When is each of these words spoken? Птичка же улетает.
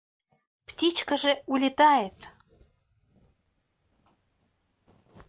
Птичка 0.65 1.15
же 1.15 1.43
улетает. 1.45 2.15